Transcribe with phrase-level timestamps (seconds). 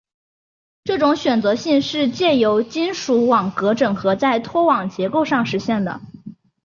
[0.83, 6.01] 这种选择性是藉由金属网格整合在拖网结构上实现的。